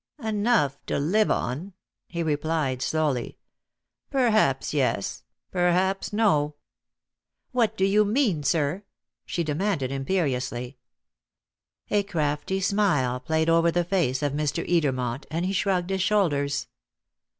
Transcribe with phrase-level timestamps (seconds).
[0.23, 1.73] "Enough to live on?"
[2.07, 3.37] he replied slowly.
[4.09, 6.55] "Perhaps yes, perhaps no."
[7.51, 8.81] "What do you mean, sir?"
[9.27, 10.79] she demanded imperiously.
[11.91, 14.67] A crafty smile played over the face of Mr.
[14.67, 16.65] Edermont, and he shrugged his shoulders.